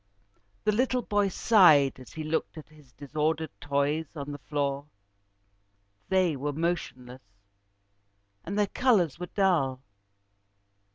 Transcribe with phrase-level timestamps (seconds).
[0.63, 4.87] The little boy sighed as he looked at his disordered toys on the floor.
[6.09, 7.21] They were motionless,
[8.43, 9.83] and their colours were dull.